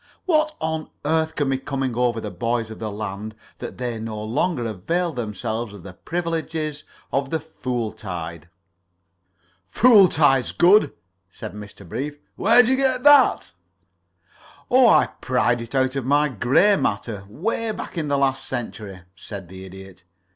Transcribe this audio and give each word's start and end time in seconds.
What 0.25 0.55
on 0.59 0.89
earth 1.05 1.35
can 1.35 1.47
be 1.51 1.59
coming 1.59 1.95
over 1.95 2.19
the 2.19 2.31
boys 2.31 2.71
of 2.71 2.79
the 2.79 2.89
land 2.89 3.35
that 3.59 3.77
they 3.77 3.99
no 3.99 4.23
longer 4.23 4.65
avail 4.65 5.13
themselves 5.13 5.73
of 5.73 5.83
the 5.83 5.93
privileges 5.93 6.83
of 7.13 7.29
the 7.29 7.39
fool 7.39 7.93
tide?" 7.93 8.49
"Fool 9.67 10.09
tide's 10.09 10.53
good," 10.53 10.91
said 11.29 11.53
Mr. 11.53 11.87
Brief. 11.87 12.17
"Where 12.35 12.63
did 12.63 12.69
you 12.69 12.77
get 12.77 13.03
that?" 13.03 13.51
"Oh, 14.71 14.87
I 14.87 15.05
pried 15.05 15.61
it 15.61 15.75
out 15.75 15.95
of 15.95 16.03
my 16.07 16.29
gray 16.29 16.75
matter 16.75 17.23
'way 17.29 17.69
back 17.69 17.95
in 17.95 18.07
the 18.07 18.17
last 18.17 18.47
century," 18.47 19.01
said 19.15 19.49
the 19.49 19.65
Idiot. 19.65 20.03